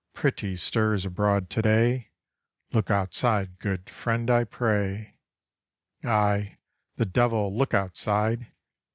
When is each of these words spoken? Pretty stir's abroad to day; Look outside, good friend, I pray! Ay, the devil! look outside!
Pretty 0.15 0.55
stir's 0.55 1.05
abroad 1.05 1.47
to 1.51 1.61
day; 1.61 2.09
Look 2.73 2.89
outside, 2.89 3.59
good 3.59 3.87
friend, 3.87 4.31
I 4.31 4.45
pray! 4.45 5.19
Ay, 6.03 6.57
the 6.95 7.05
devil! 7.05 7.55
look 7.55 7.75
outside! 7.75 8.51